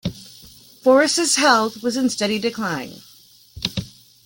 [0.81, 3.03] Forrest's health was in steady decline.